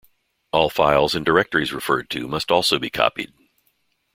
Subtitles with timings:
[0.51, 3.31] All files and directories referred to must also be copied.